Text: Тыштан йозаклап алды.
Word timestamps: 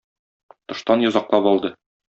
Тыштан 0.71 1.05
йозаклап 1.07 1.51
алды. 1.55 1.75